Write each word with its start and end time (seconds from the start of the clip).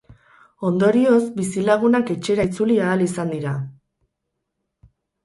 Ondorioz, 0.69 1.19
bizilagunak 1.35 2.09
etxera 2.13 2.45
itzuli 2.53 2.79
ahal 2.87 3.05
izan 3.09 3.35
dira. 3.35 3.53